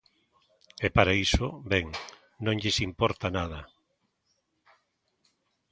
E 0.85 0.87
para 0.95 1.13
iso, 1.25 1.47
ben, 1.71 1.85
non 2.45 2.59
lles 2.61 2.77
importa 2.89 3.27
nada. 3.37 3.59